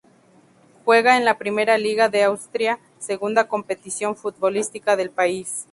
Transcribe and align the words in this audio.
Juega 0.83 1.15
en 1.15 1.25
la 1.25 1.37
Primera 1.37 1.77
Liga 1.77 2.09
de 2.09 2.23
Austria, 2.23 2.79
segunda 2.97 3.47
competición 3.47 4.15
futbolística 4.17 4.95
del 4.95 5.11
país. 5.11 5.67